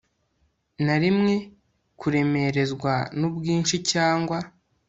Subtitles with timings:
[0.85, 1.33] na rimwe
[1.99, 4.37] kuremerezwa nubwinshi cyangwa